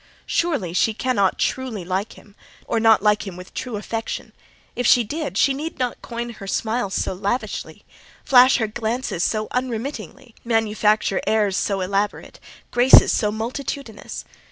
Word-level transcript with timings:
"Surely 0.25 0.73
she 0.73 0.95
cannot 0.95 1.37
truly 1.37 1.85
like 1.85 2.13
him, 2.13 2.35
or 2.65 2.79
not 2.79 3.03
like 3.03 3.27
him 3.27 3.37
with 3.37 3.53
true 3.53 3.75
affection! 3.75 4.33
If 4.75 4.87
she 4.87 5.03
did, 5.03 5.37
she 5.37 5.53
need 5.53 5.77
not 5.77 6.01
coin 6.01 6.31
her 6.31 6.47
smiles 6.47 6.95
so 6.95 7.13
lavishly, 7.13 7.85
flash 8.25 8.57
her 8.57 8.65
glances 8.67 9.23
so 9.23 9.47
unremittingly, 9.51 10.33
manufacture 10.43 11.21
airs 11.27 11.55
so 11.55 11.81
elaborate, 11.81 12.39
graces 12.71 13.11
so 13.11 13.31
multitudinous. 13.31 14.25